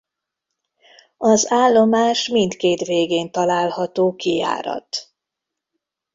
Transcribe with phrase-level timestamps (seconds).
[1.17, 5.11] Az állomás mindkét végén található kijárat.